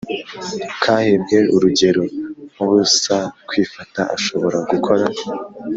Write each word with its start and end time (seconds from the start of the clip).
Kahebwe 0.81 1.37
urugero 1.55 2.03
nk 2.51 2.59
ubusakwifata 2.65 4.01
ashobora 4.15 4.57
gukora 4.69 5.05